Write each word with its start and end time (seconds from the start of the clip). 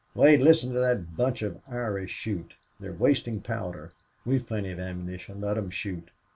"Wait. 0.15 0.41
Listen 0.41 0.73
to 0.73 0.79
that 0.79 1.15
bunch 1.15 1.43
of 1.43 1.59
Irish 1.69 2.09
shoot. 2.09 2.55
They're 2.79 2.91
wasting 2.91 3.39
powder." 3.39 3.91
"We've 4.25 4.47
plenty 4.47 4.71
of 4.71 4.79
ammunition. 4.79 5.41
Let 5.41 5.59
'em 5.59 5.69
shoot. 5.69 6.09